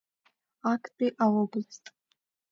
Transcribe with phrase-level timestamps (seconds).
[0.71, 1.85] Актәи аобласт…